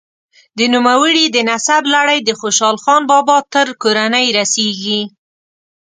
[0.57, 5.01] د نوموړي د نسب لړۍ د خوشحال خان بابا تر کورنۍ رسیږي.